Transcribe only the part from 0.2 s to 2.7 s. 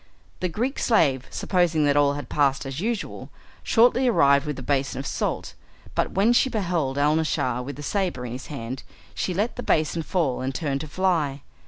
The Greek slave, supposing that all had passed